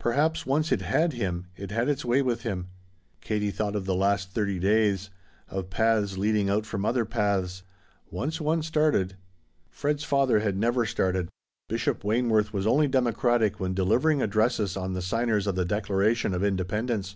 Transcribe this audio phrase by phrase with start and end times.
[0.00, 2.66] Perhaps once it had him it had its way with him.
[3.20, 5.10] Katie thought of the last thirty days
[5.48, 7.62] of paths leading out from other paths.
[8.10, 9.16] Once one started
[9.70, 11.28] Fred's father had never started.
[11.68, 16.42] Bishop Wayneworth was only democratic when delivering addresses on the signers of the Declaration of
[16.42, 17.14] Independence.